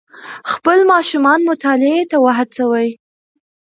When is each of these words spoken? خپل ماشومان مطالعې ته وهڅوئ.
خپل 0.51 0.77
ماشومان 0.91 1.39
مطالعې 1.49 2.03
ته 2.11 2.17
وهڅوئ. 2.25 2.89